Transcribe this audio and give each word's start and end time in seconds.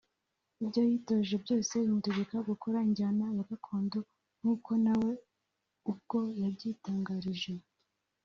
ibyo 0.63 0.81
yitoje 0.89 1.33
byose 1.43 1.71
bimutegeka 1.83 2.37
gukora 2.49 2.77
injyana 2.87 3.25
ya 3.37 3.43
gakondo 3.49 3.99
nk'uko 4.39 4.71
nawe 4.85 5.11
ubwo 5.91 6.19
yabitangaje 6.41 7.53